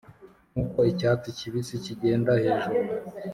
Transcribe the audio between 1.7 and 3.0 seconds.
kigenda hejuru